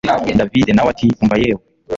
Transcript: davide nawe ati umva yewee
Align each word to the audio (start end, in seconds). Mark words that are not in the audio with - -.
davide 0.39 0.71
nawe 0.73 0.89
ati 0.93 1.07
umva 1.21 1.35
yewee 1.41 1.65